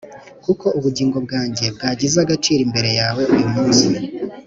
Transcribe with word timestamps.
kuko 0.45 0.65
ubugingo 0.77 1.17
bwanjye 1.25 1.65
bwagize 1.75 2.17
agaciro 2.25 2.61
imbere 2.67 2.89
yawe 2.99 3.23
uyu 3.33 3.47
munsi. 3.53 3.87